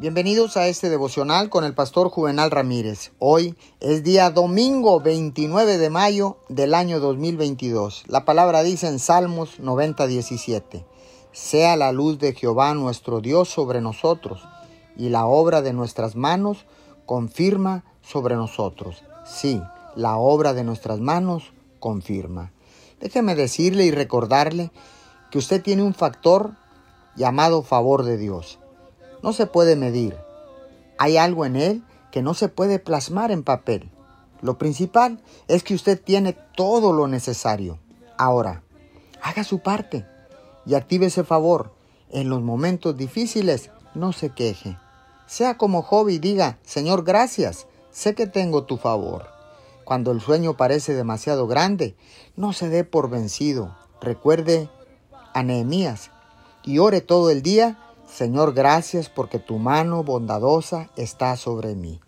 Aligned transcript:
Bienvenidos 0.00 0.56
a 0.56 0.66
este 0.66 0.88
devocional 0.88 1.50
con 1.50 1.62
el 1.62 1.74
pastor 1.74 2.08
Juvenal 2.08 2.50
Ramírez. 2.50 3.12
Hoy 3.18 3.54
es 3.80 4.02
día 4.02 4.30
domingo 4.30 4.98
29 4.98 5.76
de 5.76 5.90
mayo 5.90 6.38
del 6.48 6.72
año 6.72 7.00
2022. 7.00 8.04
La 8.06 8.24
palabra 8.24 8.62
dice 8.62 8.86
en 8.86 8.98
Salmos 8.98 9.60
90, 9.60 10.06
17. 10.06 10.86
Sea 11.32 11.76
la 11.76 11.92
luz 11.92 12.18
de 12.18 12.32
Jehová 12.32 12.72
nuestro 12.72 13.20
Dios 13.20 13.50
sobre 13.50 13.82
nosotros 13.82 14.40
y 14.96 15.10
la 15.10 15.26
obra 15.26 15.60
de 15.60 15.74
nuestras 15.74 16.16
manos 16.16 16.64
confirma 17.04 17.84
sobre 18.00 18.36
nosotros. 18.36 19.04
Sí, 19.26 19.60
la 19.96 20.16
obra 20.16 20.54
de 20.54 20.64
nuestras 20.64 21.00
manos 21.00 21.52
confirma. 21.78 22.52
Déjeme 23.00 23.34
decirle 23.34 23.84
y 23.84 23.90
recordarle 23.90 24.70
que 25.30 25.36
usted 25.36 25.62
tiene 25.62 25.82
un 25.82 25.92
factor 25.92 26.52
llamado 27.16 27.62
favor 27.62 28.04
de 28.04 28.16
Dios 28.16 28.60
no 29.22 29.32
se 29.32 29.46
puede 29.46 29.76
medir. 29.76 30.16
Hay 30.98 31.16
algo 31.16 31.44
en 31.44 31.56
él 31.56 31.82
que 32.10 32.22
no 32.22 32.34
se 32.34 32.48
puede 32.48 32.78
plasmar 32.78 33.30
en 33.30 33.42
papel. 33.42 33.90
Lo 34.42 34.58
principal 34.58 35.22
es 35.48 35.62
que 35.62 35.74
usted 35.74 36.00
tiene 36.00 36.36
todo 36.56 36.92
lo 36.92 37.08
necesario. 37.08 37.78
Ahora, 38.16 38.62
haga 39.22 39.44
su 39.44 39.60
parte 39.60 40.06
y 40.66 40.74
active 40.74 41.06
ese 41.06 41.24
favor. 41.24 41.72
En 42.10 42.28
los 42.28 42.42
momentos 42.42 42.96
difíciles, 42.96 43.70
no 43.94 44.12
se 44.12 44.30
queje. 44.30 44.76
Sea 45.26 45.56
como 45.56 45.82
Job 45.82 46.08
y 46.08 46.18
diga, 46.18 46.58
Señor, 46.64 47.04
gracias, 47.04 47.66
sé 47.90 48.14
que 48.14 48.26
tengo 48.26 48.64
tu 48.64 48.76
favor. 48.76 49.26
Cuando 49.84 50.12
el 50.12 50.20
sueño 50.20 50.56
parece 50.56 50.94
demasiado 50.94 51.46
grande, 51.46 51.96
no 52.36 52.52
se 52.52 52.68
dé 52.68 52.84
por 52.84 53.10
vencido. 53.10 53.76
Recuerde 54.00 54.68
a 55.34 55.42
Nehemías 55.42 56.10
y 56.64 56.78
ore 56.78 57.00
todo 57.00 57.30
el 57.30 57.42
día 57.42 57.78
Señor, 58.12 58.54
gracias 58.54 59.08
porque 59.08 59.38
tu 59.38 59.58
mano 59.58 60.02
bondadosa 60.02 60.90
está 60.96 61.36
sobre 61.36 61.74
mí. 61.74 62.00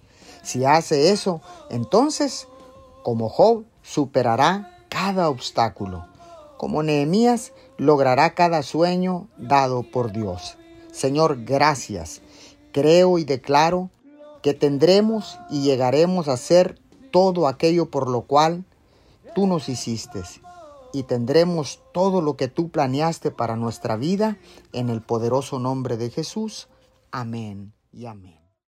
Si 0.43 0.65
hace 0.65 1.13
eso, 1.13 1.41
entonces, 1.71 2.49
como 3.03 3.29
Job, 3.29 3.65
superará 3.83 4.77
cada 4.89 5.29
obstáculo. 5.29 6.07
Como 6.59 6.83
Nehemías, 6.83 7.53
logrará 7.79 8.35
cada 8.35 8.63
sueño 8.63 9.29
dado 9.39 9.85
por 9.85 10.13
Dios. 10.13 10.59
Señor, 10.93 11.45
gracias. 11.45 12.21
Creo 12.73 13.19
y 13.19 13.25
declaro 13.25 13.91
que 14.43 14.55
tendremos 14.55 15.39
y 15.51 15.63
llegaremos 15.63 16.29
a 16.29 16.37
ser 16.37 16.79
todo 17.11 17.47
aquello 17.47 17.91
por 17.91 18.11
lo 18.11 18.23
cual 18.23 18.65
tú 19.35 19.47
nos 19.47 19.69
hiciste 19.69 20.23
y 20.93 21.05
tendremos 21.05 21.83
todo 21.93 22.21
lo 22.21 22.37
que 22.37 22.49
tú 22.49 22.71
planeaste 22.71 23.31
para 23.31 23.57
nuestra 23.57 23.97
vida 23.97 24.39
en 24.73 24.89
el 24.89 25.03
poderoso 25.03 25.59
nombre 25.59 25.97
de 25.97 26.11
Jesús. 26.11 26.69
Amén 27.11 27.73
y 27.93 28.07
amén. 28.07 28.42